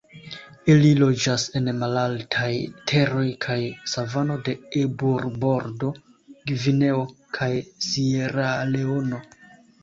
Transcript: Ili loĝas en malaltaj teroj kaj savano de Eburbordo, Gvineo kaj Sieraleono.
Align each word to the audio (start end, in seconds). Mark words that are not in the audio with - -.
Ili 0.75 0.91
loĝas 1.01 1.43
en 1.57 1.67
malaltaj 1.81 2.49
teroj 2.91 3.25
kaj 3.45 3.57
savano 3.91 4.37
de 4.47 4.55
Eburbordo, 4.85 5.91
Gvineo 6.53 7.05
kaj 7.39 7.51
Sieraleono. 7.91 9.23